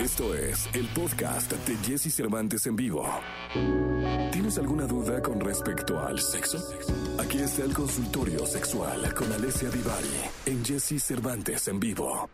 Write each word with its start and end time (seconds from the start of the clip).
Esto 0.00 0.34
es 0.34 0.66
el 0.72 0.88
podcast 0.94 1.52
de 1.52 1.76
Jesse 1.84 2.10
Cervantes 2.10 2.66
en 2.66 2.74
vivo. 2.74 3.06
¿Tienes 4.32 4.56
alguna 4.56 4.86
duda 4.86 5.20
con 5.20 5.38
respecto 5.38 6.00
al 6.00 6.18
sexo? 6.18 6.58
Aquí 7.18 7.40
está 7.40 7.64
el 7.64 7.74
consultorio 7.74 8.46
sexual 8.46 9.12
con 9.12 9.30
Alessia 9.30 9.68
Divari 9.68 10.08
en 10.46 10.64
Jesse 10.64 11.02
Cervantes 11.02 11.68
en 11.68 11.78
vivo. 11.78 12.30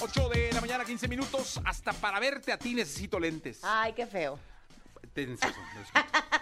8 0.00 0.28
de 0.30 0.52
la 0.52 0.60
mañana, 0.60 0.84
15 0.84 1.06
minutos. 1.06 1.60
Hasta 1.64 1.92
para 1.92 2.18
verte 2.18 2.50
a 2.50 2.58
ti 2.58 2.74
necesito 2.74 3.20
lentes. 3.20 3.60
Ay, 3.62 3.92
qué 3.92 4.08
feo. 4.08 4.40
Tenso. 5.14 5.46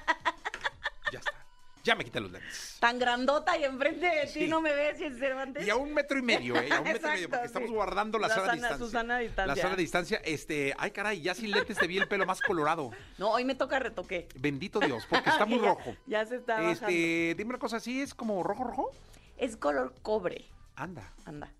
Ya 1.84 1.94
me 1.94 2.04
quité 2.04 2.20
los 2.20 2.30
lentes. 2.30 2.76
Tan 2.80 2.98
grandota 2.98 3.56
y 3.56 3.64
enfrente 3.64 4.06
de 4.06 4.22
ti 4.26 4.40
Sí. 4.40 4.46
no 4.48 4.60
me 4.60 4.74
ves, 4.74 5.00
y 5.00 5.10
Cervantes. 5.18 5.66
Y 5.66 5.70
a 5.70 5.76
un 5.76 5.94
metro 5.94 6.18
y 6.18 6.22
medio, 6.22 6.56
¿eh? 6.60 6.68
A 6.72 6.80
un 6.80 6.84
metro 6.84 7.08
y 7.08 7.12
medio, 7.12 7.30
porque 7.30 7.46
estamos 7.46 7.70
guardando 7.70 8.18
la, 8.18 8.28
La 8.28 8.34
sana, 8.34 8.52
distancia. 8.52 8.78
su 8.78 8.90
sana 8.90 9.18
distancia. 9.18 9.54
La 9.54 9.60
sana 9.62 9.76
distancia. 9.76 10.20
Este, 10.24 10.74
ay, 10.78 10.90
caray, 10.90 11.20
ya 11.20 11.34
sin 11.34 11.50
lentes 11.50 11.78
te 11.78 11.86
vi 11.86 11.98
el 11.98 12.08
pelo 12.08 12.26
más 12.26 12.40
colorado. 12.40 12.90
No, 13.16 13.30
hoy 13.30 13.44
me 13.44 13.54
toca 13.54 13.78
retoque. 13.78 14.28
Bendito 14.36 14.80
Dios, 14.80 15.06
porque 15.08 15.30
está 15.30 15.46
muy 15.46 15.60
Ya- 15.60 15.68
rojo. 15.68 15.96
Ya 16.06 16.26
se 16.26 16.36
está 16.36 16.54
bajando. 16.54 16.72
Este, 16.72 17.34
dime 17.36 17.50
una 17.50 17.58
cosa, 17.58 17.80
¿sí 17.80 18.02
es 18.02 18.14
como 18.14 18.42
rojo, 18.42 18.64
rojo? 18.64 18.90
Es 19.36 19.56
color 19.56 19.94
cobre. 20.02 20.44
Anda. 20.76 21.12
Anda. 21.24 21.52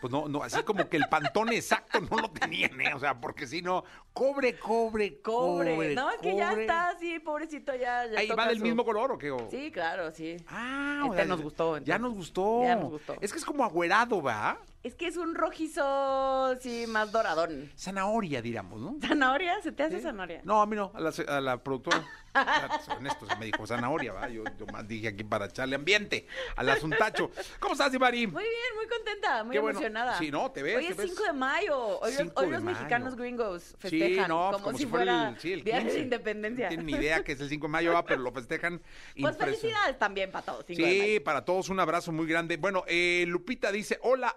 Pues 0.00 0.12
no, 0.12 0.28
no, 0.28 0.42
así 0.42 0.62
como 0.62 0.88
que 0.88 0.96
el 0.98 1.04
pantón 1.08 1.52
exacto 1.52 2.00
no 2.00 2.18
lo 2.18 2.30
tenían, 2.30 2.78
¿eh? 2.80 2.92
O 2.94 2.98
sea, 3.00 3.18
porque 3.18 3.46
si 3.46 3.62
no, 3.62 3.82
cobre, 4.12 4.58
cobre, 4.58 5.20
Cobre. 5.20 5.74
cobre. 5.74 5.94
no, 5.94 6.10
es 6.10 6.18
que 6.18 6.36
ya 6.36 6.52
está 6.52 6.88
así, 6.90 7.18
pobrecito, 7.18 7.74
ya. 7.74 8.04
le 8.04 8.18
Ahí 8.18 8.28
toca 8.28 8.42
va 8.42 8.48
del 8.48 8.58
su- 8.58 8.64
mismo 8.64 8.84
color 8.84 9.12
o 9.12 9.18
qué? 9.18 9.30
O- 9.30 9.48
Sí, 9.50 9.70
claro, 9.70 10.12
sí. 10.12 10.36
Ah, 10.48 10.98
Este 11.02 11.10
o 11.10 11.14
sea, 11.14 11.24
nos 11.24 11.42
gustó, 11.42 11.78
Ya 11.78 11.98
nos 11.98 12.14
gustó. 12.14 12.62
Ya 12.62 12.76
nos 12.76 12.90
gustó. 12.90 13.14
Es 13.20 13.32
que 13.32 13.38
es 13.38 13.44
como 13.44 13.64
agüerado, 13.64 14.22
¿va? 14.22 14.58
Es 14.86 14.94
que 14.94 15.08
es 15.08 15.16
un 15.16 15.34
rojizo, 15.34 16.56
sí, 16.60 16.84
más 16.86 17.10
doradón. 17.10 17.72
Zanahoria, 17.76 18.40
diríamos, 18.40 18.80
¿no? 18.80 18.96
¿Zanahoria? 19.04 19.60
¿Se 19.60 19.72
te 19.72 19.82
hace 19.82 20.00
zanahoria? 20.00 20.42
No, 20.44 20.62
a 20.62 20.66
mí 20.66 20.76
no, 20.76 20.92
a 20.94 21.00
la, 21.00 21.12
a 21.26 21.40
la 21.40 21.60
productora. 21.60 22.04
Ya, 22.36 22.80
soy 22.84 22.96
honesto, 22.98 23.26
me 23.40 23.46
dijo 23.46 23.66
zanahoria, 23.66 24.12
¿va? 24.12 24.28
Yo, 24.28 24.44
yo 24.58 24.66
más 24.66 24.86
dije 24.86 25.08
aquí 25.08 25.24
para 25.24 25.46
echarle 25.46 25.74
ambiente 25.74 26.26
al 26.54 26.68
asuntacho. 26.68 27.30
¿Cómo 27.58 27.72
estás, 27.72 27.94
Ivari? 27.94 28.26
Muy 28.26 28.42
bien, 28.42 28.54
muy 28.76 28.86
contenta, 28.86 29.42
muy 29.42 29.54
Qué 29.54 29.58
bueno. 29.58 29.78
emocionada. 29.78 30.18
Sí, 30.18 30.30
no, 30.30 30.50
te 30.52 30.62
ves, 30.62 30.76
Hoy 30.76 30.84
es 30.86 30.96
ves. 30.98 31.08
5 31.12 31.22
de 31.24 31.32
mayo. 31.32 31.98
Hoy, 31.98 32.10
los- 32.10 32.20
5 32.20 32.32
hoy 32.36 32.46
de 32.46 32.52
los 32.52 32.62
mayo. 32.62 32.76
mexicanos 32.76 33.16
gringos 33.16 33.74
festejan 33.78 34.28
no, 34.28 34.50
como, 34.52 34.64
como 34.64 34.76
si 34.78 34.84
si 34.84 34.90
fuera 34.90 35.30
el- 35.30 35.38
sí, 35.40 35.52
el 35.54 35.64
Día 35.64 35.76
de 35.76 35.80
15. 35.84 35.96
la 35.96 36.04
Independencia. 36.04 36.64
No 36.66 36.68
tienen 36.68 36.86
ni 36.86 36.92
idea 36.92 37.24
que 37.24 37.32
es 37.32 37.40
el 37.40 37.48
5 37.48 37.66
de 37.68 37.72
mayo, 37.72 37.92
¿va? 37.94 38.04
pero 38.04 38.20
lo 38.20 38.30
festejan. 38.32 38.80
Pues 39.20 39.36
felicidades 39.38 39.98
también 39.98 40.30
para 40.30 40.44
todos. 40.44 40.64
5 40.66 40.82
de 40.82 40.90
Sí, 40.92 40.98
mayo. 41.00 41.24
para 41.24 41.42
todos 41.44 41.70
un 41.70 41.80
abrazo 41.80 42.12
muy 42.12 42.26
grande. 42.26 42.58
Bueno, 42.58 42.84
eh, 42.86 43.24
Lupita 43.26 43.72
dice, 43.72 43.98
hola 44.02 44.36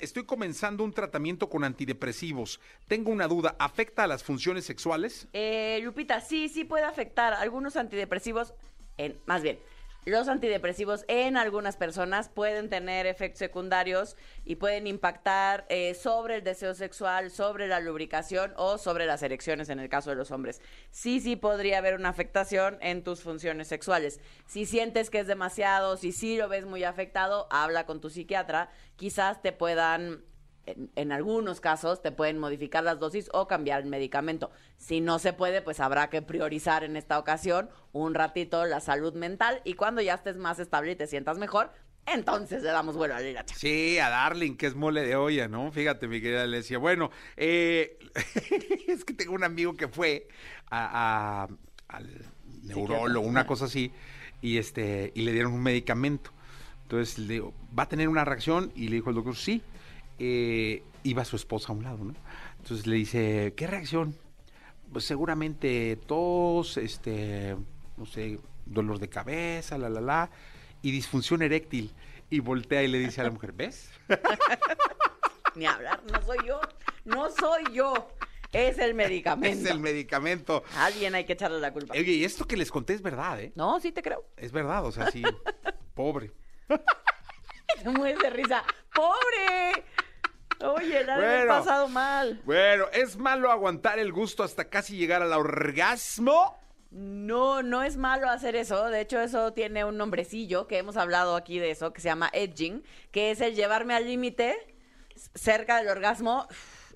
Estoy 0.00 0.24
comenzando 0.24 0.84
un 0.84 0.92
tratamiento 0.92 1.48
con 1.48 1.64
antidepresivos. 1.64 2.60
Tengo 2.86 3.10
una 3.10 3.26
duda, 3.26 3.56
¿afecta 3.58 4.04
a 4.04 4.06
las 4.06 4.22
funciones 4.22 4.64
sexuales? 4.64 5.26
Eh, 5.32 5.80
Lupita, 5.82 6.20
sí, 6.20 6.48
sí 6.48 6.64
puede 6.64 6.84
afectar 6.84 7.32
algunos 7.34 7.76
antidepresivos, 7.76 8.54
en, 8.98 9.16
más 9.26 9.42
bien, 9.42 9.58
los 10.04 10.28
antidepresivos 10.28 11.04
en 11.08 11.36
algunas 11.36 11.76
personas 11.76 12.28
pueden 12.28 12.68
tener 12.68 13.06
efectos 13.06 13.38
secundarios 13.38 14.16
y 14.44 14.56
pueden 14.56 14.86
impactar 14.86 15.64
eh, 15.68 15.94
sobre 15.94 16.36
el 16.36 16.44
deseo 16.44 16.74
sexual, 16.74 17.30
sobre 17.30 17.68
la 17.68 17.80
lubricación 17.80 18.52
o 18.56 18.78
sobre 18.78 19.06
las 19.06 19.22
erecciones 19.22 19.68
en 19.68 19.78
el 19.78 19.88
caso 19.88 20.10
de 20.10 20.16
los 20.16 20.30
hombres. 20.30 20.60
Sí, 20.90 21.20
sí 21.20 21.36
podría 21.36 21.78
haber 21.78 21.94
una 21.94 22.10
afectación 22.10 22.78
en 22.80 23.02
tus 23.02 23.22
funciones 23.22 23.68
sexuales. 23.68 24.20
Si 24.46 24.66
sientes 24.66 25.10
que 25.10 25.20
es 25.20 25.26
demasiado, 25.26 25.96
si 25.96 26.12
sí 26.12 26.36
lo 26.36 26.48
ves 26.48 26.66
muy 26.66 26.84
afectado, 26.84 27.46
habla 27.50 27.86
con 27.86 28.00
tu 28.00 28.10
psiquiatra. 28.10 28.70
Quizás 28.96 29.40
te 29.42 29.52
puedan 29.52 30.22
en, 30.66 30.90
en 30.96 31.12
algunos 31.12 31.60
casos 31.60 32.00
te 32.02 32.12
pueden 32.12 32.38
modificar 32.38 32.82
las 32.84 32.98
dosis 32.98 33.28
o 33.32 33.46
cambiar 33.46 33.82
el 33.82 33.88
medicamento. 33.88 34.50
Si 34.76 35.00
no 35.00 35.18
se 35.18 35.32
puede, 35.32 35.62
pues 35.62 35.80
habrá 35.80 36.10
que 36.10 36.22
priorizar 36.22 36.84
en 36.84 36.96
esta 36.96 37.18
ocasión 37.18 37.68
un 37.92 38.14
ratito 38.14 38.64
la 38.64 38.80
salud 38.80 39.14
mental 39.14 39.60
y 39.64 39.74
cuando 39.74 40.00
ya 40.02 40.14
estés 40.14 40.36
más 40.36 40.58
estable 40.58 40.92
y 40.92 40.96
te 40.96 41.06
sientas 41.06 41.38
mejor, 41.38 41.70
entonces 42.06 42.62
le 42.62 42.68
damos 42.70 42.96
vuelo 42.96 43.14
a 43.14 43.20
la 43.20 43.28
hilacha. 43.28 43.54
Sí, 43.54 43.98
a 43.98 44.10
Darling, 44.10 44.56
que 44.56 44.66
es 44.66 44.74
mole 44.74 45.02
de 45.02 45.16
olla, 45.16 45.48
¿no? 45.48 45.72
Fíjate, 45.72 46.06
mi 46.06 46.20
querida 46.20 46.42
Alesia. 46.42 46.76
Bueno, 46.78 47.10
eh, 47.36 47.98
es 48.88 49.04
que 49.04 49.14
tengo 49.14 49.32
un 49.34 49.42
amigo 49.44 49.74
que 49.74 49.88
fue 49.88 50.28
a, 50.70 51.44
a- 51.44 51.48
al 51.88 52.10
neurólogo, 52.62 53.26
una 53.26 53.46
cosa 53.46 53.66
así, 53.66 53.92
y 54.42 54.58
este, 54.58 55.12
y 55.14 55.22
le 55.22 55.32
dieron 55.32 55.52
un 55.52 55.62
medicamento. 55.62 56.30
Entonces 56.82 57.18
le 57.18 57.34
digo, 57.34 57.54
¿va 57.78 57.84
a 57.84 57.88
tener 57.88 58.08
una 58.08 58.24
reacción? 58.24 58.70
Y 58.74 58.88
le 58.88 58.96
dijo 58.96 59.08
el 59.10 59.16
doctor, 59.16 59.36
sí. 59.36 59.62
Eh, 60.18 60.82
iba 61.02 61.24
su 61.24 61.36
esposa 61.36 61.72
a 61.72 61.76
un 61.76 61.84
lado, 61.84 62.04
¿no? 62.04 62.14
Entonces 62.58 62.86
le 62.86 62.96
dice, 62.96 63.52
¿qué 63.56 63.66
reacción? 63.66 64.16
Pues 64.92 65.04
seguramente 65.04 65.98
tos, 66.06 66.76
este, 66.76 67.56
no 67.96 68.06
sé, 68.06 68.38
dolor 68.64 68.98
de 68.98 69.08
cabeza, 69.08 69.76
la, 69.78 69.88
la, 69.88 70.00
la, 70.00 70.30
y 70.82 70.90
disfunción 70.90 71.42
eréctil. 71.42 71.92
Y 72.30 72.40
voltea 72.40 72.82
y 72.82 72.88
le 72.88 72.98
dice 72.98 73.20
a 73.20 73.24
la 73.24 73.30
mujer, 73.30 73.52
¿ves? 73.52 73.90
Ni 75.54 75.66
hablar, 75.66 76.02
no 76.10 76.22
soy 76.22 76.38
yo, 76.46 76.60
no 77.04 77.30
soy 77.30 77.64
yo, 77.72 78.08
es 78.54 78.78
el 78.78 78.94
medicamento. 78.94 79.58
Es 79.58 79.70
el 79.70 79.80
medicamento. 79.80 80.62
A 80.76 80.86
Alguien 80.86 81.14
hay 81.14 81.24
que 81.24 81.32
echarle 81.32 81.60
la 81.60 81.72
culpa. 81.72 81.92
Oye, 81.94 82.12
y 82.12 82.24
esto 82.24 82.46
que 82.46 82.56
les 82.56 82.70
conté 82.70 82.94
es 82.94 83.02
verdad, 83.02 83.40
¿eh? 83.40 83.52
No, 83.56 83.80
sí 83.80 83.90
te 83.90 84.00
creo. 84.00 84.24
Es 84.36 84.52
verdad, 84.52 84.84
o 84.86 84.92
sea, 84.92 85.10
sí, 85.10 85.22
pobre. 85.94 86.30
Te 87.82 87.88
mueres 87.90 88.18
de 88.20 88.30
risa. 88.30 88.64
¡Pobre! 88.94 89.84
Oye, 90.60 91.04
la 91.04 91.16
Bueno. 91.16 91.48
pasado 91.48 91.88
mal. 91.88 92.40
Bueno, 92.44 92.86
¿es 92.92 93.16
malo 93.16 93.50
aguantar 93.50 93.98
el 93.98 94.12
gusto 94.12 94.42
hasta 94.42 94.68
casi 94.68 94.96
llegar 94.96 95.22
al 95.22 95.32
orgasmo? 95.32 96.58
No, 96.90 97.62
no 97.62 97.82
es 97.82 97.96
malo 97.96 98.28
hacer 98.28 98.54
eso. 98.54 98.88
De 98.88 99.00
hecho, 99.00 99.20
eso 99.20 99.52
tiene 99.52 99.84
un 99.84 99.96
nombrecillo 99.96 100.66
que 100.68 100.78
hemos 100.78 100.96
hablado 100.96 101.34
aquí 101.34 101.58
de 101.58 101.70
eso, 101.72 101.92
que 101.92 102.00
se 102.00 102.08
llama 102.08 102.30
edging, 102.32 102.84
que 103.10 103.30
es 103.32 103.40
el 103.40 103.54
llevarme 103.56 103.94
al 103.94 104.06
límite 104.06 104.56
cerca 105.34 105.76
del 105.78 105.88
orgasmo 105.88 106.46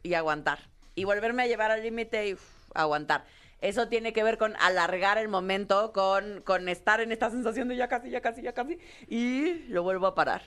y 0.02 0.14
aguantar. 0.14 0.60
Y 0.94 1.04
volverme 1.04 1.42
a 1.42 1.46
llevar 1.46 1.70
al 1.72 1.82
límite 1.82 2.28
y 2.28 2.34
uf, 2.34 2.42
aguantar. 2.75 3.25
Eso 3.60 3.88
tiene 3.88 4.12
que 4.12 4.22
ver 4.22 4.38
con 4.38 4.54
alargar 4.60 5.19
el 5.19 5.26
momento, 5.26 5.92
con, 5.92 6.42
con 6.42 6.69
estar 6.69 7.00
en 7.00 7.10
esta 7.10 7.28
sensación 7.30 7.66
de 7.66 7.75
ya 7.76 7.88
casi, 7.88 8.08
ya 8.08 8.20
casi, 8.20 8.40
ya 8.40 8.52
casi, 8.52 8.78
y 9.08 9.64
lo 9.69 9.82
vuelvo 9.82 10.06
a 10.06 10.14
parar. 10.14 10.42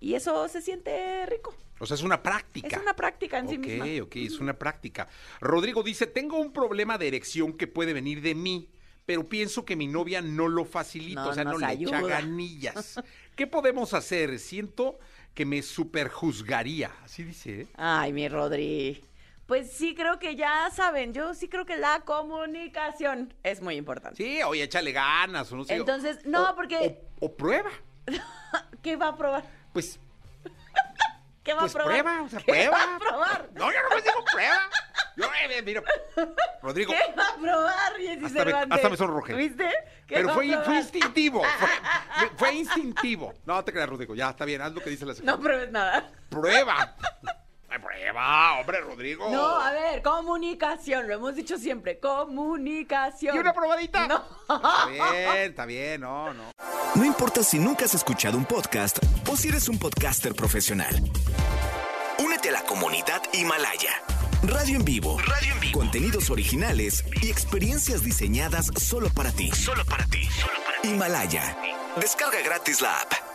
Y 0.00 0.14
eso 0.14 0.46
se 0.48 0.62
siente 0.62 1.26
rico. 1.26 1.54
O 1.80 1.86
sea, 1.86 1.94
es 1.96 2.02
una 2.02 2.22
práctica. 2.22 2.68
Es 2.76 2.82
una 2.82 2.94
práctica 2.94 3.38
en 3.38 3.48
sí 3.48 3.56
Ok, 3.56 3.60
misma. 3.66 3.84
ok, 4.04 4.16
es 4.16 4.38
una 4.40 4.54
práctica. 4.58 5.08
Rodrigo 5.40 5.82
dice, 5.82 6.06
tengo 6.06 6.38
un 6.38 6.52
problema 6.52 6.98
de 6.98 7.08
erección 7.08 7.52
que 7.52 7.66
puede 7.66 7.92
venir 7.92 8.20
de 8.20 8.34
mí, 8.34 8.68
pero 9.06 9.28
pienso 9.28 9.64
que 9.64 9.76
mi 9.76 9.86
novia 9.86 10.20
no 10.20 10.48
lo 10.48 10.64
facilita, 10.64 11.24
No 11.24 11.30
o 11.30 11.34
sea, 11.34 11.44
no 11.44 11.58
le 11.58 11.72
echa 11.72 12.00
ganillas. 12.02 13.00
¿Qué 13.36 13.46
podemos 13.46 13.94
hacer? 13.94 14.38
Siento 14.38 14.98
que 15.34 15.44
me 15.46 15.62
superjuzgaría. 15.62 16.90
Así 17.04 17.22
dice, 17.24 17.60
¿eh? 17.62 17.66
Ay, 17.76 18.12
mi 18.12 18.28
Rodri. 18.28 19.04
Pues 19.46 19.70
sí, 19.72 19.94
creo 19.94 20.18
que 20.18 20.36
ya 20.36 20.68
saben, 20.74 21.14
yo 21.14 21.32
sí 21.32 21.48
creo 21.48 21.64
que 21.64 21.76
la 21.76 22.00
comunicación 22.04 23.32
es 23.42 23.62
muy 23.62 23.76
importante. 23.76 24.16
Sí, 24.22 24.42
oye, 24.42 24.64
échale 24.64 24.92
ganas, 24.92 25.50
o 25.52 25.56
no 25.56 25.64
sé. 25.64 25.76
Entonces, 25.76 26.18
no, 26.26 26.50
o- 26.50 26.54
porque- 26.54 26.98
O, 27.20 27.26
o 27.26 27.34
prueba. 27.36 27.70
¿Qué 28.82 28.96
va 28.96 29.08
a 29.08 29.16
probar? 29.16 29.57
Pues, 29.78 30.00
¿Qué 31.44 31.54
va 31.54 31.60
pues 31.60 31.72
a 31.76 31.78
probar? 31.78 32.00
prueba, 32.02 32.22
o 32.22 32.28
sea, 32.28 32.38
¿Qué 32.40 32.44
prueba. 32.52 32.76
va 32.76 32.96
a 32.96 32.98
probar? 32.98 33.48
No, 33.54 33.72
yo 33.72 33.78
no 33.84 33.88
me 33.94 34.02
digo 34.02 34.24
prueba. 34.32 34.70
Yo, 35.16 35.24
eh, 35.48 35.62
mira, 35.62 35.82
Rodrigo, 36.60 36.92
¿Qué 36.92 37.14
va 37.16 37.28
a 37.28 37.36
probar, 37.36 37.92
Jessy 37.96 38.24
Hasta 38.24 38.28
me- 38.28 38.44
Cervantes? 38.44 38.76
hasta 38.76 38.88
me 38.88 38.96
sonrojé. 38.96 39.34
¿Viste? 39.34 39.68
¿Qué 40.08 40.14
pero 40.16 40.34
fue, 40.34 40.46
instintivo. 40.46 41.44
Fue, 41.44 42.28
fue 42.36 42.54
instintivo. 42.54 43.34
No 43.46 43.62
te 43.64 43.72
creas, 43.72 43.88
Rodrigo. 43.88 44.16
Ya 44.16 44.30
está 44.30 44.44
bien, 44.44 44.62
haz 44.62 44.72
lo 44.72 44.80
que 44.80 44.90
dice 44.90 45.06
la 45.06 45.14
señora. 45.14 45.36
No 45.36 45.40
pruebes 45.42 45.70
nada. 45.70 46.10
Prueba. 46.28 46.96
Prueba, 48.18 48.58
hombre, 48.58 48.80
Rodrigo. 48.80 49.30
No, 49.30 49.60
a 49.60 49.70
ver, 49.70 50.02
comunicación, 50.02 51.06
lo 51.06 51.14
hemos 51.14 51.36
dicho 51.36 51.56
siempre, 51.56 52.00
comunicación. 52.00 53.36
¿Y 53.36 53.38
una 53.38 53.52
probadita? 53.52 54.08
No. 54.08 54.24
Está 54.56 54.86
bien, 55.12 55.50
está 55.50 55.66
bien, 55.66 56.00
no, 56.00 56.34
no. 56.34 56.50
No 56.96 57.04
importa 57.04 57.44
si 57.44 57.58
nunca 57.60 57.84
has 57.84 57.94
escuchado 57.94 58.36
un 58.36 58.44
podcast 58.44 58.98
o 59.30 59.36
si 59.36 59.48
eres 59.48 59.68
un 59.68 59.78
podcaster 59.78 60.34
profesional. 60.34 61.00
Únete 62.18 62.48
a 62.48 62.52
la 62.52 62.62
comunidad 62.62 63.22
Himalaya. 63.32 64.02
Radio 64.42 64.76
en 64.76 64.84
vivo. 64.84 65.18
Radio 65.18 65.52
en 65.54 65.60
vivo. 65.60 65.78
Contenidos 65.78 66.30
originales 66.30 67.04
y 67.22 67.30
experiencias 67.30 68.02
diseñadas 68.02 68.72
solo 68.80 69.10
para 69.10 69.30
ti. 69.30 69.52
Solo 69.52 69.84
para 69.84 70.04
ti. 70.06 70.28
Himalaya. 70.82 71.56
Descarga 72.00 72.40
gratis 72.42 72.80
la 72.80 73.00
app. 73.00 73.27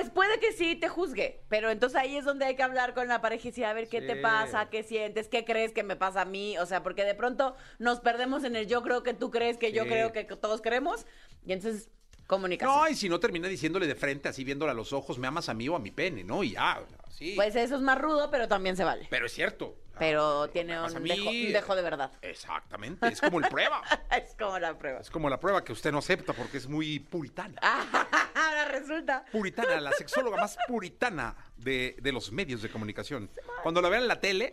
Pues 0.00 0.12
puede 0.12 0.40
que 0.40 0.52
sí 0.52 0.76
te 0.76 0.88
juzgue, 0.88 1.42
pero 1.50 1.68
entonces 1.68 1.98
ahí 1.98 2.16
es 2.16 2.24
donde 2.24 2.46
hay 2.46 2.56
que 2.56 2.62
hablar 2.62 2.94
con 2.94 3.06
la 3.06 3.20
pareja 3.20 3.48
y 3.48 3.50
decir, 3.50 3.66
a 3.66 3.74
ver 3.74 3.86
qué 3.86 4.00
te 4.00 4.16
pasa, 4.16 4.70
qué 4.70 4.82
sientes, 4.82 5.28
qué 5.28 5.44
crees 5.44 5.72
que 5.72 5.82
me 5.82 5.94
pasa 5.94 6.22
a 6.22 6.24
mí, 6.24 6.56
o 6.56 6.64
sea, 6.64 6.82
porque 6.82 7.04
de 7.04 7.14
pronto 7.14 7.54
nos 7.78 8.00
perdemos 8.00 8.44
en 8.44 8.56
el 8.56 8.66
yo 8.66 8.82
creo 8.82 9.02
que 9.02 9.12
tú 9.12 9.30
crees 9.30 9.58
que 9.58 9.72
yo 9.72 9.86
creo 9.86 10.12
que 10.12 10.24
todos 10.24 10.62
creemos 10.62 11.04
y 11.44 11.52
entonces 11.52 11.90
comunicación. 12.26 12.74
No, 12.74 12.88
y 12.88 12.94
si 12.94 13.10
no 13.10 13.20
termina 13.20 13.46
diciéndole 13.46 13.86
de 13.86 13.94
frente, 13.94 14.30
así 14.30 14.42
viéndole 14.42 14.72
a 14.72 14.74
los 14.74 14.94
ojos, 14.94 15.18
¿me 15.18 15.26
amas 15.26 15.50
a 15.50 15.54
mí 15.54 15.68
o 15.68 15.76
a 15.76 15.78
mi 15.78 15.90
pene? 15.90 16.24
¿No? 16.24 16.42
Y 16.42 16.52
ya, 16.52 16.82
sí. 17.10 17.34
Pues 17.36 17.54
eso 17.54 17.74
es 17.74 17.82
más 17.82 18.00
rudo, 18.00 18.30
pero 18.30 18.48
también 18.48 18.78
se 18.78 18.84
vale. 18.84 19.06
Pero 19.10 19.26
es 19.26 19.32
cierto. 19.32 19.76
Pero 20.00 20.42
Ah, 20.44 20.48
tiene 20.48 20.72
¿me 20.72 20.78
amas 20.78 20.94
a 20.94 20.96
un 20.96 21.02
mí? 21.04 21.10
dejo, 21.10 21.28
un 21.30 21.52
dejo 21.52 21.76
de 21.76 21.82
verdad. 21.82 22.10
Exactamente, 22.22 23.06
es 23.06 23.20
como 23.20 23.38
el 23.38 23.46
prueba. 23.48 23.82
es 24.16 24.34
como 24.34 24.58
la 24.58 24.76
prueba. 24.76 24.98
Es 25.00 25.10
como 25.10 25.28
la 25.30 25.38
prueba 25.38 25.62
que 25.62 25.72
usted 25.72 25.92
no 25.92 25.98
acepta 25.98 26.32
porque 26.32 26.56
es 26.56 26.66
muy 26.66 26.98
puritana. 26.98 27.54
Ahora 28.34 28.64
resulta. 28.64 29.24
Puritana, 29.30 29.78
la 29.80 29.92
sexóloga 29.92 30.38
más 30.38 30.56
puritana 30.66 31.36
de, 31.56 31.96
de 32.00 32.12
los 32.12 32.32
medios 32.32 32.62
de 32.62 32.70
comunicación. 32.70 33.30
Cuando 33.62 33.82
la 33.82 33.90
vean 33.90 34.02
en 34.02 34.08
la 34.08 34.18
tele, 34.18 34.52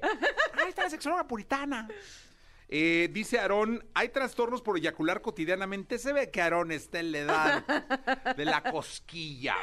ahí 0.54 0.68
está 0.70 0.84
la 0.84 0.90
sexóloga 0.90 1.26
puritana. 1.26 1.88
Eh, 2.70 3.10
dice 3.14 3.40
Aarón, 3.40 3.86
hay 3.94 4.10
trastornos 4.10 4.62
por 4.62 4.78
eyacular 4.78 5.22
cotidianamente. 5.22 5.98
Se 6.00 6.12
ve 6.12 6.30
que 6.32 6.42
Aarón 6.42 6.72
está 6.72 7.00
en 7.00 7.12
la 7.12 7.18
edad 7.20 8.36
de 8.36 8.46
la 8.46 8.62
cosquilla. 8.62 9.56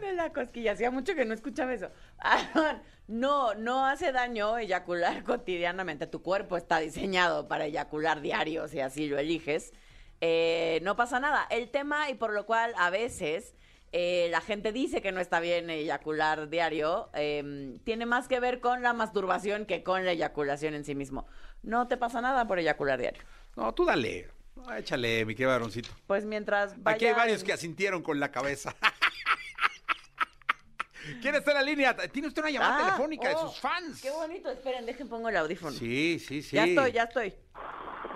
De 0.00 0.12
la 0.12 0.32
cosquilla, 0.32 0.72
hacía 0.72 0.90
mucho 0.90 1.14
que 1.14 1.24
no 1.24 1.34
escuchaba 1.34 1.74
eso. 1.74 1.90
Aaron, 2.18 2.80
no, 3.08 3.54
no 3.54 3.86
hace 3.86 4.12
daño 4.12 4.56
eyacular 4.56 5.24
cotidianamente. 5.24 6.06
Tu 6.06 6.22
cuerpo 6.22 6.56
está 6.56 6.78
diseñado 6.78 7.48
para 7.48 7.66
eyacular 7.66 8.20
diario, 8.20 8.68
si 8.68 8.80
así 8.80 9.08
lo 9.08 9.18
eliges. 9.18 9.72
Eh, 10.20 10.80
no 10.82 10.96
pasa 10.96 11.20
nada. 11.20 11.46
El 11.50 11.70
tema, 11.70 12.08
y 12.08 12.14
por 12.14 12.32
lo 12.32 12.46
cual 12.46 12.72
a 12.78 12.90
veces 12.90 13.54
eh, 13.92 14.28
la 14.30 14.40
gente 14.40 14.72
dice 14.72 15.02
que 15.02 15.12
no 15.12 15.20
está 15.20 15.38
bien 15.38 15.70
eyacular 15.70 16.48
diario, 16.48 17.10
eh, 17.14 17.78
tiene 17.84 18.06
más 18.06 18.26
que 18.26 18.40
ver 18.40 18.60
con 18.60 18.82
la 18.82 18.92
masturbación 18.92 19.66
que 19.66 19.82
con 19.82 20.04
la 20.04 20.12
eyaculación 20.12 20.74
en 20.74 20.84
sí 20.84 20.94
mismo. 20.94 21.26
No 21.64 21.88
te 21.88 21.96
pasa 21.96 22.20
nada 22.20 22.46
por 22.46 22.58
eyacular 22.58 23.00
diario. 23.00 23.22
No, 23.56 23.72
tú 23.72 23.86
dale. 23.86 24.30
Échale, 24.76 25.24
mi 25.24 25.34
querido 25.34 25.52
Aaroncito. 25.52 25.90
Pues 26.06 26.24
mientras 26.24 26.80
vaya... 26.82 26.94
Aquí 26.94 27.06
hay 27.06 27.14
varios 27.14 27.42
que 27.42 27.52
asintieron 27.52 28.02
con 28.02 28.20
la 28.20 28.30
cabeza. 28.30 28.74
¿Quién 31.20 31.34
está 31.34 31.50
en 31.50 31.56
la 31.56 31.62
línea? 31.62 31.96
Tiene 31.96 32.28
usted 32.28 32.42
una 32.42 32.50
llamada 32.50 32.76
Ah, 32.76 32.84
telefónica 32.84 33.28
de 33.28 33.34
oh, 33.34 33.48
sus 33.48 33.60
fans. 33.60 34.00
Qué 34.00 34.10
bonito, 34.10 34.50
esperen, 34.50 34.86
dejen 34.86 35.08
pongo 35.08 35.28
el 35.28 35.36
audífono. 35.36 35.72
Sí, 35.72 36.18
sí, 36.18 36.42
sí. 36.42 36.56
Ya 36.56 36.64
estoy, 36.64 36.92
ya 36.92 37.02
estoy. 37.04 37.34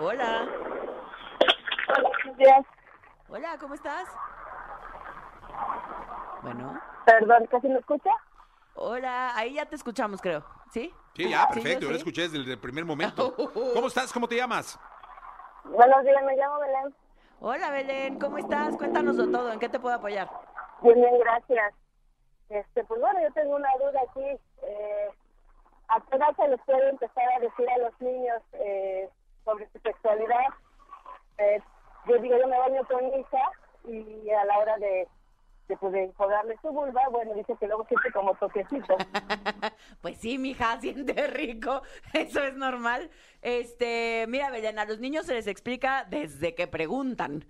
Hola. 0.00 0.49
Hola, 1.89 2.09
buenos 2.25 2.39
días. 2.39 2.65
Hola, 3.29 3.56
¿cómo 3.61 3.75
estás? 3.75 4.09
Bueno. 6.43 6.81
Perdón, 7.05 7.47
¿casi 7.50 7.69
me 7.69 7.79
escucha? 7.79 8.11
Hola, 8.75 9.37
ahí 9.37 9.55
ya 9.55 9.67
te 9.67 9.77
escuchamos, 9.77 10.23
creo. 10.23 10.45
¿Sí? 10.73 10.95
Sí, 11.19 11.29
ya, 11.29 11.49
Sí, 11.53 11.61
perfecto. 11.61 11.81
yo 11.81 11.87
Yo 11.87 11.91
lo 11.91 11.97
escuché 11.97 12.23
desde 12.29 12.53
el 12.53 12.59
primer 12.59 12.85
momento. 12.85 13.35
¿Cómo 13.75 13.88
estás? 13.88 14.12
¿Cómo 14.12 14.29
te 14.29 14.37
llamas? 14.37 14.79
Buenos 15.65 16.05
días, 16.05 16.23
me 16.25 16.37
llamo 16.37 16.61
Belén. 16.61 16.94
Hola, 17.41 17.70
Belén, 17.70 18.19
¿cómo 18.19 18.38
estás? 18.38 18.76
Cuéntanoslo 18.76 19.29
todo, 19.31 19.53
¿en 19.53 19.59
qué 19.59 19.69
te 19.69 19.79
puedo 19.79 19.97
apoyar? 19.97 20.29
Bien, 20.81 20.94
bien, 20.94 21.19
gracias. 21.19 21.75
Este, 22.49 22.85
pues 22.85 23.00
bueno, 23.00 23.20
yo 23.20 23.32
tengo 23.32 23.56
una 23.56 23.69
duda 23.79 24.00
aquí. 24.09 24.41
Eh, 24.62 25.09
¿A 25.88 26.00
qué 26.00 26.17
edad 26.17 26.35
se 26.37 26.49
les 26.49 26.61
puede 26.62 26.88
empezar 26.88 27.25
a 27.37 27.41
decir 27.41 27.69
a 27.69 27.79
los 27.79 28.00
niños 28.00 28.43
eh, 28.53 29.11
sobre 29.44 29.69
su 29.71 29.79
sexualidad? 29.81 30.47
Eh, 31.38 31.61
yo 32.06 32.19
digo, 32.19 32.38
yo 32.38 32.47
me 32.49 32.59
baño 32.59 32.85
con 32.87 33.05
mi 33.11 33.21
hija 33.21 33.50
y 33.85 34.31
a 34.31 34.44
la 34.44 34.59
hora 34.59 34.79
de, 34.79 35.09
de, 35.69 35.76
pues, 35.76 35.93
de 35.93 36.59
su 36.62 36.69
vulva, 36.69 37.03
bueno, 37.11 37.35
dice 37.35 37.55
que 37.61 37.67
luego 37.67 37.87
siente 37.87 38.11
como 38.12 38.35
toquecito. 38.35 38.97
Pues 40.00 40.19
sí, 40.19 40.38
mija, 40.38 40.81
siente 40.81 41.26
rico, 41.26 41.82
eso 42.12 42.43
es 42.43 42.56
normal. 42.56 43.11
Este, 43.43 44.26
mira, 44.29 44.50
Belén, 44.50 44.79
a 44.79 44.85
los 44.85 45.00
niños 45.00 45.26
se 45.26 45.35
les 45.35 45.47
explica 45.47 46.05
desde 46.09 46.55
que 46.55 46.67
preguntan. 46.67 47.44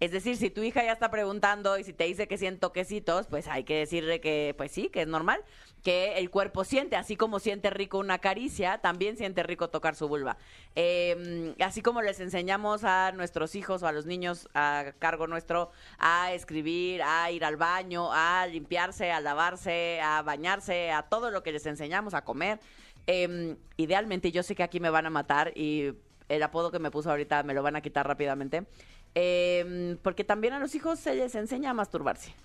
Es 0.00 0.10
decir, 0.10 0.36
si 0.36 0.50
tu 0.50 0.62
hija 0.62 0.82
ya 0.82 0.92
está 0.92 1.10
preguntando 1.10 1.78
y 1.78 1.84
si 1.84 1.92
te 1.92 2.04
dice 2.04 2.26
que 2.26 2.36
siente 2.36 2.60
toquecitos, 2.60 3.26
pues 3.28 3.46
hay 3.46 3.62
que 3.62 3.78
decirle 3.78 4.20
que, 4.20 4.52
pues 4.56 4.72
sí, 4.72 4.88
que 4.88 5.02
es 5.02 5.08
normal, 5.08 5.42
que 5.84 6.18
el 6.18 6.30
cuerpo 6.30 6.64
siente, 6.64 6.96
así 6.96 7.16
como 7.16 7.38
siente 7.38 7.70
rico 7.70 7.98
una 7.98 8.18
caricia, 8.18 8.78
también 8.78 9.16
siente 9.16 9.44
rico 9.44 9.70
tocar 9.70 9.94
su 9.94 10.08
vulva. 10.08 10.36
Eh, 10.74 11.54
así 11.60 11.80
como 11.80 12.02
les 12.02 12.18
enseñamos 12.18 12.82
a 12.82 13.12
nuestros 13.12 13.54
hijos 13.54 13.82
o 13.82 13.86
a 13.86 13.92
los 13.92 14.04
niños 14.04 14.48
a 14.52 14.92
cargo 14.98 15.28
nuestro 15.28 15.70
a 15.98 16.32
escribir, 16.32 17.00
a 17.02 17.30
ir 17.30 17.44
al 17.44 17.56
baño, 17.56 18.12
a 18.12 18.46
limpiarse, 18.48 19.12
a 19.12 19.20
lavarse, 19.20 20.00
a 20.02 20.22
bañarse, 20.22 20.90
a 20.90 21.02
todo 21.02 21.30
lo 21.30 21.42
que 21.42 21.52
les 21.52 21.66
enseñamos, 21.66 22.14
a 22.14 22.24
comer. 22.24 22.58
Eh, 23.06 23.56
idealmente, 23.76 24.32
yo 24.32 24.42
sé 24.42 24.56
que 24.56 24.64
aquí 24.64 24.80
me 24.80 24.90
van 24.90 25.06
a 25.06 25.10
matar 25.10 25.52
y 25.56 25.94
el 26.28 26.42
apodo 26.42 26.70
que 26.70 26.78
me 26.78 26.90
puso 26.90 27.10
ahorita 27.10 27.42
me 27.42 27.54
lo 27.54 27.62
van 27.62 27.76
a 27.76 27.80
quitar 27.80 28.06
rápidamente. 28.06 28.66
Eh, 29.14 29.96
porque 30.02 30.24
también 30.24 30.54
a 30.54 30.58
los 30.58 30.74
hijos 30.74 30.98
se 30.98 31.14
les 31.14 31.34
enseña 31.34 31.70
a 31.70 31.74
masturbarse. 31.74 32.34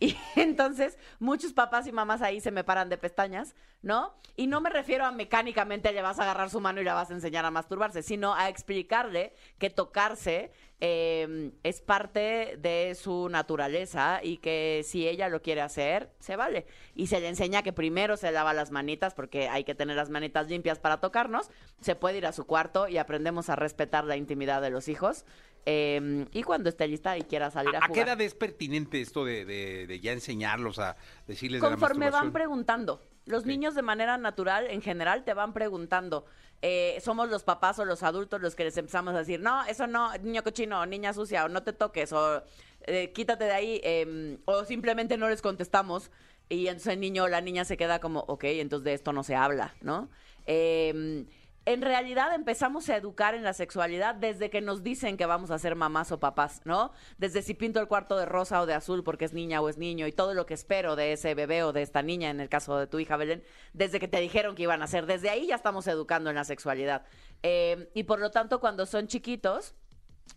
Y 0.00 0.16
entonces 0.36 0.96
muchos 1.18 1.52
papás 1.52 1.88
y 1.88 1.92
mamás 1.92 2.22
ahí 2.22 2.40
se 2.40 2.52
me 2.52 2.62
paran 2.62 2.88
de 2.88 2.98
pestañas, 2.98 3.56
¿no? 3.82 4.14
Y 4.36 4.46
no 4.46 4.60
me 4.60 4.70
refiero 4.70 5.04
a 5.04 5.10
mecánicamente 5.10 5.92
le 5.92 6.02
vas 6.02 6.20
a 6.20 6.22
agarrar 6.22 6.50
su 6.50 6.60
mano 6.60 6.80
y 6.80 6.84
la 6.84 6.94
vas 6.94 7.10
a 7.10 7.14
enseñar 7.14 7.44
a 7.44 7.50
masturbarse, 7.50 8.02
sino 8.02 8.34
a 8.34 8.48
explicarle 8.48 9.32
que 9.58 9.70
tocarse 9.70 10.52
eh, 10.80 11.50
es 11.64 11.80
parte 11.80 12.56
de 12.58 12.94
su 12.94 13.28
naturaleza 13.28 14.20
y 14.22 14.36
que 14.36 14.82
si 14.84 15.08
ella 15.08 15.28
lo 15.28 15.42
quiere 15.42 15.60
hacer, 15.60 16.12
se 16.20 16.36
vale. 16.36 16.66
Y 16.94 17.08
se 17.08 17.18
le 17.20 17.28
enseña 17.28 17.64
que 17.64 17.72
primero 17.72 18.16
se 18.16 18.30
lava 18.30 18.54
las 18.54 18.70
manitas 18.70 19.14
porque 19.14 19.48
hay 19.48 19.64
que 19.64 19.74
tener 19.74 19.96
las 19.96 20.10
manitas 20.10 20.48
limpias 20.48 20.78
para 20.78 21.00
tocarnos, 21.00 21.50
se 21.80 21.96
puede 21.96 22.18
ir 22.18 22.26
a 22.26 22.32
su 22.32 22.46
cuarto 22.46 22.86
y 22.86 22.98
aprendemos 22.98 23.50
a 23.50 23.56
respetar 23.56 24.04
la 24.04 24.16
intimidad 24.16 24.62
de 24.62 24.70
los 24.70 24.86
hijos. 24.86 25.24
Eh, 25.66 26.26
y 26.32 26.42
cuando 26.42 26.68
esté 26.68 26.86
lista 26.88 27.16
y 27.18 27.22
quiera 27.22 27.50
salir 27.50 27.74
a, 27.76 27.78
¿A 27.78 27.82
jugar. 27.82 27.92
qué 27.94 28.00
edad 28.00 28.20
es 28.20 28.34
pertinente 28.34 29.00
esto 29.00 29.24
de, 29.24 29.44
de- 29.44 29.86
de 29.86 30.00
ya 30.00 30.12
enseñarlos 30.12 30.78
a 30.78 30.96
decirles 31.26 31.60
de 31.60 31.66
la 31.68 31.76
Conforme 31.76 32.10
van 32.10 32.32
preguntando. 32.32 33.02
Los 33.26 33.44
niños 33.44 33.74
de 33.74 33.82
manera 33.82 34.16
natural, 34.16 34.66
en 34.70 34.80
general, 34.80 35.22
te 35.24 35.34
van 35.34 35.52
preguntando. 35.52 36.24
Eh, 36.62 36.98
somos 37.02 37.28
los 37.28 37.44
papás 37.44 37.78
o 37.78 37.84
los 37.84 38.02
adultos 38.02 38.40
los 38.40 38.54
que 38.56 38.64
les 38.64 38.76
empezamos 38.78 39.14
a 39.14 39.18
decir, 39.18 39.38
no, 39.40 39.64
eso 39.66 39.86
no, 39.86 40.16
niño 40.18 40.42
cochino, 40.42 40.84
niña 40.86 41.12
sucia, 41.12 41.44
o 41.44 41.48
no 41.48 41.62
te 41.62 41.72
toques, 41.74 42.12
o 42.12 42.42
eh, 42.86 43.12
quítate 43.12 43.44
de 43.44 43.52
ahí, 43.52 43.80
em, 43.84 44.38
o 44.46 44.64
simplemente 44.64 45.16
no 45.18 45.28
les 45.28 45.42
contestamos. 45.42 46.10
Y 46.48 46.68
entonces 46.68 46.94
el 46.94 47.00
niño 47.00 47.24
o 47.24 47.28
la 47.28 47.42
niña 47.42 47.66
se 47.66 47.76
queda 47.76 48.00
como, 48.00 48.20
ok, 48.20 48.44
entonces 48.44 48.84
de 48.84 48.94
esto 48.94 49.12
no 49.12 49.22
se 49.22 49.36
habla, 49.36 49.74
¿no? 49.82 50.08
Em, 50.46 51.26
en 51.68 51.82
realidad 51.82 52.34
empezamos 52.34 52.88
a 52.88 52.96
educar 52.96 53.34
en 53.34 53.42
la 53.42 53.52
sexualidad 53.52 54.14
desde 54.14 54.48
que 54.48 54.62
nos 54.62 54.82
dicen 54.82 55.18
que 55.18 55.26
vamos 55.26 55.50
a 55.50 55.58
ser 55.58 55.74
mamás 55.74 56.10
o 56.12 56.18
papás, 56.18 56.62
¿no? 56.64 56.92
Desde 57.18 57.42
si 57.42 57.52
pinto 57.52 57.78
el 57.78 57.88
cuarto 57.88 58.16
de 58.16 58.24
rosa 58.24 58.62
o 58.62 58.66
de 58.66 58.72
azul 58.72 59.04
porque 59.04 59.26
es 59.26 59.34
niña 59.34 59.60
o 59.60 59.68
es 59.68 59.76
niño 59.76 60.06
y 60.06 60.12
todo 60.12 60.32
lo 60.32 60.46
que 60.46 60.54
espero 60.54 60.96
de 60.96 61.12
ese 61.12 61.34
bebé 61.34 61.62
o 61.64 61.74
de 61.74 61.82
esta 61.82 62.00
niña, 62.00 62.30
en 62.30 62.40
el 62.40 62.48
caso 62.48 62.78
de 62.78 62.86
tu 62.86 62.98
hija 63.00 63.18
Belén, 63.18 63.44
desde 63.74 64.00
que 64.00 64.08
te 64.08 64.18
dijeron 64.18 64.54
que 64.54 64.62
iban 64.62 64.80
a 64.80 64.86
ser, 64.86 65.04
desde 65.04 65.28
ahí 65.28 65.48
ya 65.48 65.56
estamos 65.56 65.86
educando 65.88 66.30
en 66.30 66.36
la 66.36 66.44
sexualidad. 66.44 67.04
Eh, 67.42 67.90
y 67.92 68.04
por 68.04 68.18
lo 68.18 68.30
tanto, 68.30 68.60
cuando 68.60 68.86
son 68.86 69.06
chiquitos, 69.06 69.74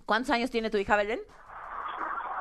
¿cuántos 0.05 0.31
años 0.31 0.51
tiene 0.51 0.69
tu 0.69 0.79
hija 0.79 0.97
Belén? 0.97 1.21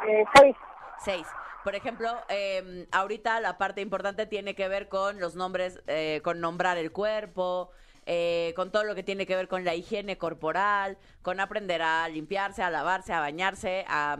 Eh, 0.08 0.24
seis. 0.34 0.56
Seis. 1.04 1.26
Por 1.62 1.76
ejemplo, 1.76 2.08
eh, 2.28 2.88
ahorita 2.90 3.40
la 3.40 3.56
parte 3.56 3.82
importante 3.82 4.26
tiene 4.26 4.56
que 4.56 4.66
ver 4.66 4.88
con 4.88 5.20
los 5.20 5.36
nombres, 5.36 5.80
eh, 5.86 6.20
con 6.24 6.40
nombrar 6.40 6.78
el 6.78 6.90
cuerpo, 6.90 7.70
eh, 8.06 8.52
con 8.56 8.70
todo 8.70 8.84
lo 8.84 8.94
que 8.94 9.02
tiene 9.02 9.26
que 9.26 9.36
ver 9.36 9.48
con 9.48 9.64
la 9.64 9.74
higiene 9.74 10.18
corporal, 10.18 10.98
con 11.22 11.40
aprender 11.40 11.82
a 11.82 12.08
limpiarse, 12.08 12.62
a 12.62 12.70
lavarse, 12.70 13.12
a 13.12 13.20
bañarse, 13.20 13.84
a 13.88 14.18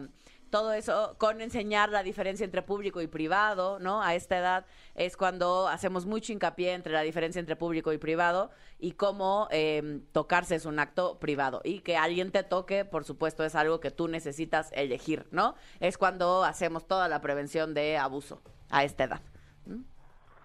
todo 0.51 0.73
eso, 0.73 1.15
con 1.19 1.41
enseñar 1.41 1.91
la 1.91 2.03
diferencia 2.03 2.45
entre 2.45 2.63
público 2.63 3.01
y 3.01 3.07
privado, 3.07 3.79
¿no? 3.79 4.03
A 4.03 4.15
esta 4.15 4.37
edad 4.37 4.67
es 4.97 5.17
cuando 5.17 5.69
hacemos 5.69 6.07
mucho 6.07 6.33
hincapié 6.33 6.73
entre 6.73 6.93
la 6.93 7.03
diferencia 7.03 7.39
entre 7.39 7.57
público 7.57 7.93
y 7.93 7.99
privado 7.99 8.51
y 8.79 8.93
cómo 8.93 9.47
eh, 9.51 10.01
tocarse 10.13 10.57
es 10.57 10.67
un 10.67 10.79
acto 10.79 11.19
privado 11.19 11.61
y 11.65 11.81
que 11.81 11.97
alguien 11.97 12.33
te 12.33 12.43
toque, 12.43 12.85
por 12.85 13.05
supuesto, 13.05 13.45
es 13.45 13.55
algo 13.55 13.81
que 13.81 13.91
tú 13.91 14.09
necesitas 14.09 14.71
elegir, 14.73 15.27
¿no? 15.31 15.55
Es 15.79 15.97
cuando 15.97 16.45
hacemos 16.45 16.87
toda 16.87 17.09
la 17.09 17.21
prevención 17.21 17.73
de 17.73 17.97
abuso 17.97 18.43
a 18.71 18.85
esta 18.85 19.05
edad. 19.05 19.21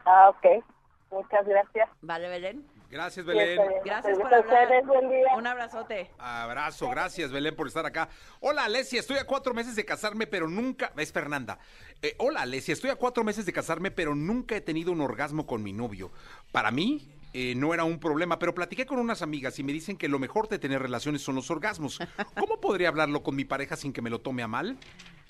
Ah, 0.06 0.30
ok. 0.30 0.64
Muchas 1.12 1.48
gracias. 1.48 1.90
¿Vale, 2.02 2.30
Belén? 2.30 2.75
Gracias, 2.96 3.26
Belén. 3.26 3.60
Gracias 3.84 4.18
por 4.18 4.34
hablar. 4.34 4.46
ustedes, 4.46 4.88
buen 4.88 5.10
día. 5.10 5.36
Un 5.36 5.46
abrazote. 5.46 6.10
Abrazo, 6.18 6.90
gracias 6.90 7.30
Belén 7.30 7.54
por 7.54 7.68
estar 7.68 7.86
acá. 7.86 8.08
Hola 8.40 8.64
Alesia, 8.64 9.02
estoy 9.02 9.18
a 9.18 9.26
cuatro 9.26 9.54
meses 9.54 9.76
de 9.76 9.84
casarme, 9.84 10.28
pero 10.28 10.48
nunca. 10.48 10.94
Es 10.96 11.12
Fernanda. 11.12 11.60
Eh, 12.02 12.16
hola 12.20 12.44
Alesia, 12.44 12.72
estoy 12.72 12.92
a 12.92 12.96
cuatro 12.96 13.26
meses 13.26 13.46
de 13.46 13.52
casarme, 13.52 13.92
pero 13.92 14.16
nunca 14.16 14.56
he 14.56 14.62
tenido 14.62 14.94
un 14.94 15.02
orgasmo 15.02 15.46
con 15.46 15.62
mi 15.62 15.74
novio. 15.74 16.14
Para 16.54 16.72
mí 16.72 17.06
eh, 17.34 17.54
no 17.58 17.74
era 17.74 17.84
un 17.84 18.00
problema, 18.00 18.40
pero 18.40 18.56
platiqué 18.56 18.86
con 18.86 18.98
unas 18.98 19.22
amigas 19.22 19.60
y 19.60 19.64
me 19.64 19.74
dicen 19.74 19.98
que 19.98 20.08
lo 20.08 20.18
mejor 20.18 20.48
de 20.48 20.58
tener 20.58 20.82
relaciones 20.82 21.22
son 21.22 21.36
los 21.36 21.52
orgasmos. 21.52 22.00
¿Cómo 22.40 22.62
podría 22.62 22.88
hablarlo 22.88 23.24
con 23.24 23.36
mi 23.36 23.44
pareja 23.44 23.76
sin 23.76 23.92
que 23.92 24.02
me 24.02 24.10
lo 24.10 24.22
tome 24.22 24.42
a 24.42 24.48
mal? 24.48 24.78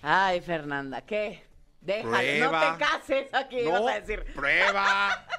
Ay, 0.04 0.40
Fernanda, 0.42 1.02
¿qué? 1.02 1.42
Déjalo, 1.82 2.52
no 2.52 2.60
te 2.60 2.84
cases 2.84 3.34
aquí, 3.34 3.64
no, 3.64 3.84
vas 3.84 3.96
a 3.96 4.00
decir. 4.02 4.24
prueba. 4.36 5.26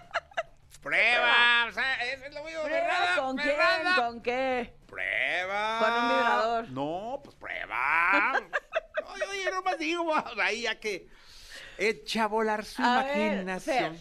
prueba. 0.87 1.67
O 1.69 1.73
sea, 1.73 1.95
eso 2.05 2.25
es 2.27 2.35
lo 2.35 2.45
mío, 2.45 2.61
Prueba, 2.63 3.17
¿Con 3.17 3.37
quién? 3.37 3.57
¿Con 3.97 4.21
qué? 4.23 4.75
Prueba. 4.87 5.79
Con 5.81 5.93
un 5.93 6.09
vibrador. 6.09 6.71
No, 6.71 7.21
pues 7.25 7.37
prueba. 7.37 8.41
Oye, 9.13 9.25
oye, 9.31 9.51
no 9.51 9.63
más 9.63 9.79
digo, 9.79 10.15
ahí 10.41 10.67
a 10.67 10.79
que 10.79 11.09
echa 11.79 12.25
a 12.25 12.29
volar 12.29 12.65
su 12.65 12.83
A 12.83 13.03
imaginación. 13.03 13.99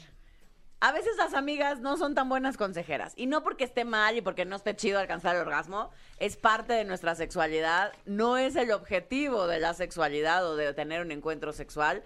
A 0.82 0.92
veces 0.92 1.18
las 1.18 1.34
amigas 1.34 1.80
no 1.80 1.98
son 1.98 2.14
tan 2.14 2.30
buenas 2.30 2.58
consejeras. 2.58 3.14
Y 3.16 3.26
no 3.26 3.42
porque 3.42 3.64
esté 3.64 3.86
mal 3.86 4.18
y 4.18 4.22
porque 4.22 4.46
no 4.46 4.56
esté 4.56 4.76
chido 4.76 5.00
alcanzar 5.00 5.36
el 5.36 5.42
orgasmo, 5.42 5.90
es 6.20 6.38
parte 6.38 6.74
de 6.74 6.84
nuestra 6.86 7.16
sexualidad, 7.16 7.94
no 8.06 8.38
es 8.38 8.56
el 8.56 8.72
objetivo 8.72 9.48
de 9.48 9.60
la 9.60 9.74
sexualidad 9.74 10.46
o 10.46 10.56
de 10.56 10.74
tener 10.74 11.02
un 11.02 11.12
encuentro 11.12 11.54
sexual. 11.54 12.04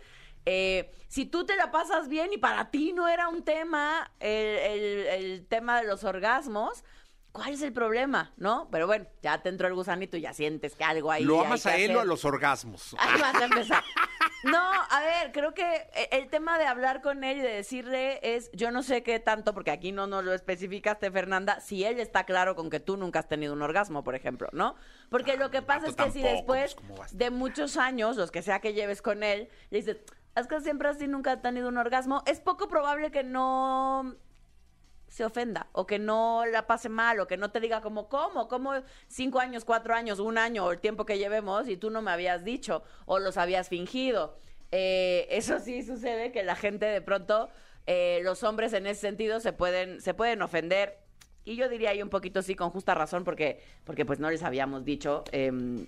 Eh, 0.51 0.91
si 1.07 1.25
tú 1.25 1.45
te 1.45 1.55
la 1.55 1.71
pasas 1.71 2.07
bien 2.07 2.33
y 2.33 2.37
para 2.37 2.71
ti 2.71 2.91
no 2.93 3.07
era 3.07 3.27
un 3.29 3.43
tema 3.43 4.11
el, 4.19 4.29
el- 4.57 5.05
el 5.07 5.45
tema 5.47 5.79
de 5.79 5.87
los 5.87 6.03
orgasmos, 6.03 6.83
¿cuál 7.31 7.53
es 7.53 7.61
el 7.61 7.71
problema? 7.73 8.33
¿No? 8.37 8.67
Pero 8.71 8.87
bueno, 8.87 9.05
ya 9.21 9.41
te 9.41 9.49
entró 9.49 9.67
el 9.67 9.75
gusanito 9.75 10.17
y 10.17 10.21
ya 10.21 10.33
sientes 10.33 10.75
que 10.75 10.83
algo 10.83 11.11
ahí. 11.11 11.23
¿Lo 11.23 11.41
amas 11.41 11.65
a 11.67 11.75
él 11.77 11.95
o 11.95 11.99
a 11.99 12.05
los 12.05 12.25
orgasmos? 12.25 12.95
Ahí 12.99 13.19
vas 13.21 13.35
a 13.35 13.45
empezar. 13.45 13.83
No, 14.43 14.57
a 14.57 15.01
ver, 15.01 15.33
creo 15.33 15.53
que 15.53 15.65
e- 15.93 16.09
el 16.13 16.29
tema 16.29 16.57
de 16.57 16.65
hablar 16.65 17.01
con 17.01 17.25
él 17.25 17.39
y 17.39 17.41
de 17.41 17.49
decirle 17.55 18.19
es, 18.23 18.49
yo 18.53 18.71
no 18.71 18.83
sé 18.83 19.03
qué 19.03 19.19
tanto, 19.19 19.53
porque 19.53 19.69
aquí 19.69 19.91
no 19.91 20.07
nos 20.07 20.23
lo 20.23 20.33
especificaste, 20.33 21.11
Fernanda, 21.11 21.59
si 21.59 21.83
él 21.83 21.99
está 21.99 22.23
claro 22.23 22.55
con 22.55 22.69
que 22.69 22.79
tú 22.79 22.95
nunca 22.95 23.19
has 23.19 23.27
tenido 23.27 23.51
un 23.51 23.61
orgasmo, 23.61 24.01
por 24.01 24.15
ejemplo, 24.15 24.47
¿no? 24.53 24.75
Porque 25.09 25.35
lo 25.35 25.51
que 25.51 25.61
pasa 25.61 25.87
vato 25.87 25.89
es 25.89 25.95
que 26.05 26.11
si 26.11 26.21
después 26.21 26.73
pues, 26.73 26.75
¿cómo 26.75 26.95
va 26.95 27.03
a 27.03 27.07
estar? 27.07 27.19
de 27.19 27.29
muchos 27.31 27.75
años, 27.75 28.15
los 28.15 28.31
que 28.31 28.41
sea 28.41 28.61
que 28.61 28.73
lleves 28.73 29.01
con 29.01 29.23
él, 29.23 29.49
le 29.71 29.77
dices, 29.79 29.97
es 30.35 30.47
que 30.47 30.61
siempre 30.61 30.89
así 30.89 31.07
nunca 31.07 31.33
ha 31.33 31.41
tenido 31.41 31.67
un 31.69 31.77
orgasmo, 31.77 32.23
es 32.25 32.39
poco 32.39 32.67
probable 32.67 33.11
que 33.11 33.23
no 33.23 34.15
se 35.07 35.25
ofenda 35.25 35.67
o 35.71 35.87
que 35.87 35.99
no 35.99 36.45
la 36.45 36.67
pase 36.67 36.87
mal 36.87 37.19
o 37.19 37.27
que 37.27 37.37
no 37.37 37.51
te 37.51 37.59
diga 37.59 37.81
como, 37.81 38.07
¿cómo? 38.09 38.47
¿Cómo 38.47 38.73
cinco 39.07 39.39
años, 39.39 39.65
cuatro 39.65 39.93
años, 39.93 40.19
un 40.19 40.37
año 40.37 40.65
o 40.65 40.71
el 40.71 40.79
tiempo 40.79 41.05
que 41.05 41.17
llevemos 41.17 41.67
y 41.67 41.77
tú 41.77 41.89
no 41.89 42.01
me 42.01 42.11
habías 42.11 42.43
dicho 42.43 42.83
o 43.05 43.19
los 43.19 43.37
habías 43.37 43.69
fingido? 43.69 44.35
Eh, 44.71 45.27
eso 45.31 45.59
sí 45.59 45.83
sucede 45.83 46.31
que 46.31 46.43
la 46.43 46.55
gente 46.55 46.85
de 46.85 47.01
pronto, 47.01 47.49
eh, 47.87 48.21
los 48.23 48.43
hombres 48.43 48.73
en 48.73 48.85
ese 48.85 49.01
sentido 49.01 49.39
se 49.39 49.51
pueden, 49.51 49.99
se 49.99 50.13
pueden 50.13 50.41
ofender 50.43 50.99
y 51.43 51.55
yo 51.55 51.67
diría 51.69 51.89
ahí 51.89 52.03
un 52.03 52.09
poquito 52.09 52.43
sí 52.43 52.53
con 52.55 52.69
justa 52.69 52.93
razón 52.93 53.23
porque, 53.23 53.61
porque 53.83 54.05
pues 54.05 54.19
no 54.19 54.29
les 54.29 54.43
habíamos 54.43 54.85
dicho. 54.85 55.23
em, 55.31 55.87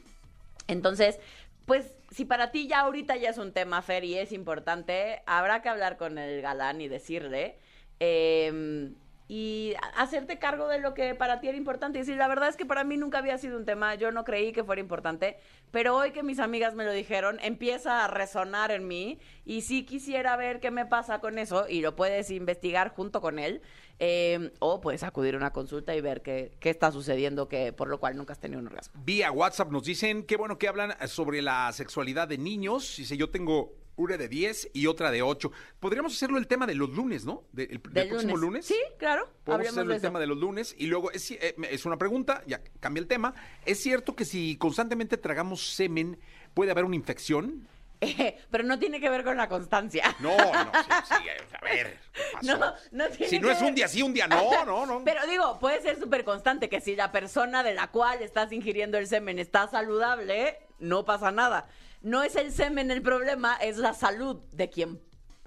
entonces, 0.67 1.19
pues 1.65 1.93
si 2.11 2.25
para 2.25 2.51
ti 2.51 2.67
ya 2.67 2.81
ahorita 2.81 3.15
ya 3.17 3.29
es 3.29 3.37
un 3.37 3.53
tema, 3.53 3.81
Fer, 3.81 4.03
y 4.03 4.17
es 4.17 4.31
importante, 4.31 5.21
habrá 5.25 5.61
que 5.61 5.69
hablar 5.69 5.97
con 5.97 6.17
el 6.17 6.41
galán 6.41 6.81
y 6.81 6.87
decirle. 6.87 7.57
eh, 7.99 8.91
y 9.33 9.75
hacerte 9.95 10.39
cargo 10.39 10.67
de 10.67 10.79
lo 10.79 10.93
que 10.93 11.15
para 11.15 11.39
ti 11.39 11.47
era 11.47 11.57
importante. 11.57 11.97
Y 11.97 12.01
decir, 12.01 12.17
la 12.17 12.27
verdad 12.27 12.49
es 12.49 12.57
que 12.57 12.65
para 12.65 12.83
mí 12.83 12.97
nunca 12.97 13.19
había 13.19 13.37
sido 13.37 13.57
un 13.57 13.63
tema, 13.63 13.95
yo 13.95 14.11
no 14.11 14.25
creí 14.25 14.51
que 14.51 14.65
fuera 14.65 14.81
importante, 14.81 15.37
pero 15.71 15.95
hoy 15.95 16.11
que 16.11 16.21
mis 16.21 16.39
amigas 16.39 16.75
me 16.75 16.83
lo 16.83 16.91
dijeron, 16.91 17.39
empieza 17.41 18.03
a 18.03 18.09
resonar 18.09 18.71
en 18.71 18.89
mí 18.89 19.19
y 19.45 19.61
sí 19.61 19.85
quisiera 19.85 20.35
ver 20.35 20.59
qué 20.59 20.69
me 20.69 20.85
pasa 20.85 21.21
con 21.21 21.39
eso 21.39 21.65
y 21.69 21.79
lo 21.79 21.95
puedes 21.95 22.29
investigar 22.29 22.89
junto 22.89 23.21
con 23.21 23.39
él 23.39 23.61
eh, 23.99 24.51
o 24.59 24.81
puedes 24.81 25.01
acudir 25.03 25.35
a 25.35 25.37
una 25.37 25.53
consulta 25.53 25.95
y 25.95 26.01
ver 26.01 26.21
qué, 26.21 26.51
qué 26.59 26.69
está 26.69 26.91
sucediendo 26.91 27.47
que 27.47 27.71
por 27.71 27.87
lo 27.87 28.01
cual 28.01 28.17
nunca 28.17 28.33
has 28.33 28.39
tenido 28.41 28.59
un 28.59 28.67
orgasmo. 28.67 29.01
Vía 29.05 29.31
WhatsApp 29.31 29.71
nos 29.71 29.85
dicen, 29.85 30.23
qué 30.23 30.35
bueno 30.35 30.57
que 30.57 30.67
hablan 30.67 30.93
sobre 31.07 31.41
la 31.41 31.71
sexualidad 31.71 32.27
de 32.27 32.37
niños. 32.37 32.97
Dice, 32.97 33.15
yo 33.15 33.29
tengo 33.29 33.80
una 33.95 34.17
de 34.17 34.27
10 34.27 34.69
y 34.73 34.87
otra 34.87 35.11
de 35.11 35.21
8. 35.21 35.51
Podríamos 35.79 36.13
hacerlo 36.13 36.37
el 36.37 36.47
tema 36.47 36.65
de 36.65 36.75
los 36.75 36.89
lunes, 36.89 37.25
¿no? 37.25 37.43
De- 37.51 37.63
el, 37.63 37.81
del 37.81 37.93
Del 37.93 38.07
próximo 38.09 38.37
lunes. 38.37 38.65
Sí, 38.65 38.77
claro. 38.97 39.29
Podemos 39.43 39.67
hacerlo 39.67 39.93
el 39.93 40.01
tema 40.01 40.19
de 40.19 40.27
los 40.27 40.37
lunes. 40.37 40.75
Y 40.77 40.87
luego, 40.87 41.11
es, 41.11 41.29
eh, 41.31 41.55
es 41.69 41.85
una 41.85 41.97
pregunta, 41.97 42.43
ya 42.47 42.61
cambia 42.79 43.01
el 43.01 43.07
tema. 43.07 43.33
¿Es 43.65 43.81
cierto 43.81 44.15
que 44.15 44.25
si 44.25 44.55
constantemente 44.57 45.17
tragamos 45.17 45.73
semen 45.75 46.17
puede 46.53 46.71
haber 46.71 46.85
una 46.85 46.95
infección? 46.95 47.67
Eh, 48.03 48.35
pero 48.49 48.63
no 48.63 48.79
tiene 48.79 48.99
que 48.99 49.11
ver 49.11 49.23
con 49.23 49.37
la 49.37 49.47
constancia. 49.47 50.03
No, 50.21 50.35
no, 50.35 50.71
sí, 50.73 50.89
sí, 51.07 51.55
a 51.55 51.61
ver, 51.63 51.99
¿qué 52.11 52.21
pasó? 52.33 52.57
No, 52.57 52.73
no 52.93 53.07
tiene 53.09 53.27
Si 53.29 53.37
no 53.39 53.47
que 53.47 53.53
es 53.53 53.59
ver. 53.61 53.69
un 53.69 53.75
día 53.75 53.87
sí, 53.87 54.01
un 54.01 54.11
día 54.11 54.27
no, 54.27 54.65
no, 54.65 54.87
no. 54.87 55.03
Pero 55.03 55.27
digo, 55.27 55.59
puede 55.59 55.83
ser 55.83 55.99
súper 55.99 56.23
constante 56.23 56.67
que 56.67 56.81
si 56.81 56.95
la 56.95 57.11
persona 57.11 57.61
de 57.61 57.75
la 57.75 57.91
cual 57.91 58.23
estás 58.23 58.51
ingiriendo 58.53 58.97
el 58.97 59.05
semen 59.05 59.37
está 59.37 59.67
saludable, 59.67 60.57
no 60.79 61.05
pasa 61.05 61.29
nada. 61.31 61.67
No 62.01 62.23
es 62.23 62.35
el 62.35 62.51
semen 62.51 62.89
el 62.91 63.01
problema, 63.01 63.55
es 63.55 63.77
la 63.77 63.93
salud 63.93 64.37
de 64.51 64.69
quien 64.69 64.99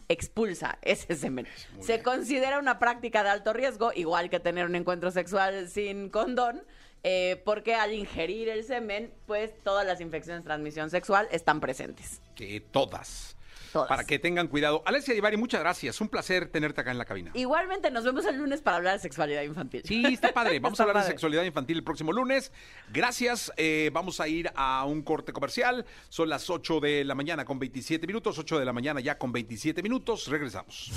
expulsa 0.08 0.78
ese 0.82 1.16
semen. 1.16 1.46
Se 1.80 2.02
considera 2.02 2.58
una 2.58 2.78
práctica 2.78 3.22
de 3.24 3.30
alto 3.30 3.52
riesgo, 3.52 3.92
igual 3.94 4.30
que 4.30 4.40
tener 4.40 4.66
un 4.66 4.74
encuentro 4.74 5.10
sexual 5.10 5.68
sin 5.68 6.10
condón, 6.10 6.64
eh, 7.02 7.42
porque 7.44 7.74
al 7.74 7.92
ingerir 7.92 8.48
el 8.48 8.64
semen, 8.64 9.12
pues 9.26 9.52
todas 9.62 9.86
las 9.86 10.00
infecciones 10.00 10.42
de 10.42 10.46
transmisión 10.46 10.90
sexual 10.90 11.28
están 11.30 11.60
presentes. 11.60 12.20
Que 12.34 12.60
todas. 12.60 13.36
Todas. 13.74 13.88
Para 13.88 14.04
que 14.04 14.20
tengan 14.20 14.46
cuidado. 14.46 14.84
Alessia 14.86 15.14
Divari, 15.14 15.36
muchas 15.36 15.58
gracias. 15.58 16.00
Un 16.00 16.08
placer 16.08 16.46
tenerte 16.46 16.80
acá 16.80 16.92
en 16.92 16.98
la 16.98 17.04
cabina. 17.04 17.32
Igualmente, 17.34 17.90
nos 17.90 18.04
vemos 18.04 18.24
el 18.24 18.36
lunes 18.36 18.62
para 18.62 18.76
hablar 18.76 18.92
de 18.94 19.00
sexualidad 19.00 19.42
infantil. 19.42 19.82
Sí, 19.84 20.04
está 20.06 20.32
padre. 20.32 20.60
Vamos 20.60 20.78
Está 20.78 20.84
a 20.84 20.86
hablar 20.86 21.02
de 21.04 21.10
sexualidad 21.10 21.42
infantil 21.42 21.78
el 21.78 21.82
próximo 21.82 22.12
lunes. 22.12 22.52
Gracias. 22.92 23.52
Eh, 23.56 23.90
vamos 23.92 24.20
a 24.20 24.28
ir 24.28 24.48
a 24.54 24.84
un 24.84 25.02
corte 25.02 25.32
comercial. 25.32 25.84
Son 26.08 26.28
las 26.28 26.48
8 26.48 26.78
de 26.78 27.02
la 27.04 27.16
mañana 27.16 27.44
con 27.44 27.58
27 27.58 28.06
minutos. 28.06 28.38
8 28.38 28.60
de 28.60 28.64
la 28.64 28.72
mañana 28.72 29.00
ya 29.00 29.18
con 29.18 29.32
27 29.32 29.82
minutos. 29.82 30.28
Regresamos. 30.28 30.92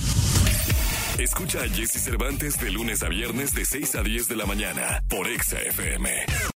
Escucha 1.18 1.64
a 1.64 1.68
Jesse 1.68 2.04
Cervantes 2.04 2.60
de 2.60 2.70
lunes 2.70 3.02
a 3.02 3.10
viernes 3.10 3.56
de 3.56 3.66
6 3.66 3.96
a 3.96 4.04
10 4.04 4.28
de 4.28 4.36
la 4.36 4.46
mañana 4.46 5.04
por 5.10 5.28
Exa 5.28 5.60
FM. 5.60 6.48